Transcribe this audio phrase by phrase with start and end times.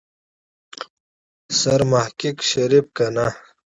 [1.59, 3.27] سرمحقق شريف کنه.